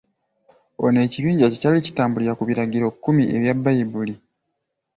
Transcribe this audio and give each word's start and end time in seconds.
Ono 0.85 0.99
ekibinja 1.05 1.45
kye 1.51 1.59
kyali 1.61 1.79
kitambulirira 1.85 2.37
ku 2.39 2.43
biragiro 2.49 2.87
kumi 3.03 3.23
ebya 3.35 3.53
Bbayibbuli. 3.57 4.15